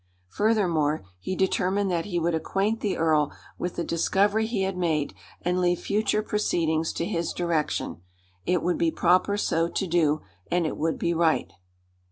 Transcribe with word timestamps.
Furthermore, 0.29 1.03
he 1.19 1.35
determined 1.35 1.91
that 1.91 2.05
he 2.05 2.17
would 2.19 2.33
acquaint 2.33 2.79
the 2.79 2.97
earl 2.97 3.31
with 3.59 3.75
the 3.75 3.83
discovery 3.83 4.47
he 4.47 4.63
had 4.63 4.75
made 4.75 5.13
and 5.43 5.61
leave 5.61 5.79
future 5.79 6.23
proceedings 6.23 6.91
to 6.93 7.05
his 7.05 7.31
direction. 7.33 8.01
It 8.47 8.63
would 8.63 8.79
be 8.79 8.89
proper 8.89 9.37
so 9.37 9.67
to 9.69 9.85
do, 9.85 10.21
and 10.49 10.65
it 10.65 10.75
would 10.75 10.97
be 10.97 11.13
right. 11.13 11.53